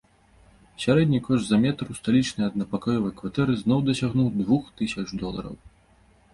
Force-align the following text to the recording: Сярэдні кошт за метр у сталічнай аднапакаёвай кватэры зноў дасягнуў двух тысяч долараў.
Сярэдні 0.85 1.19
кошт 1.27 1.45
за 1.49 1.59
метр 1.65 1.85
у 1.95 1.99
сталічнай 1.99 2.49
аднапакаёвай 2.51 3.15
кватэры 3.21 3.61
зноў 3.63 3.79
дасягнуў 3.93 4.33
двух 4.41 4.63
тысяч 4.81 5.07
долараў. 5.25 5.55